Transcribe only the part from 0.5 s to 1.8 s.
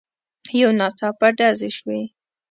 يو ناڅاپه ډزې